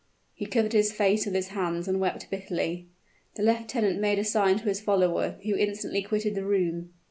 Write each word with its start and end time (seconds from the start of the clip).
He 0.33 0.47
covered 0.47 0.73
his 0.73 0.91
face 0.91 1.25
with 1.27 1.35
his 1.35 1.49
hands 1.49 1.87
and 1.87 1.99
wept 1.99 2.27
bitterly. 2.31 2.87
The 3.35 3.43
lieutenant 3.43 3.99
made 3.99 4.17
a 4.17 4.23
sign 4.23 4.57
to 4.57 4.65
his 4.65 4.81
follower, 4.81 5.35
who 5.43 5.53
instantly 5.55 6.01
quitted 6.01 6.33
the 6.33 6.43
room. 6.43 6.89